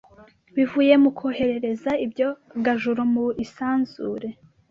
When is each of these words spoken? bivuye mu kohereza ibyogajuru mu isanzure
bivuye 0.55 0.93
mu 1.03 1.11
kohereza 1.19 1.91
ibyogajuru 2.05 3.01
mu 3.13 3.25
isanzure 3.45 4.27